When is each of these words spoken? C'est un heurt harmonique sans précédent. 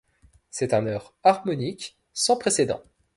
C'est 0.49 0.73
un 0.73 0.87
heurt 0.87 1.13
harmonique 1.23 1.95
sans 2.11 2.35
précédent. 2.35 2.81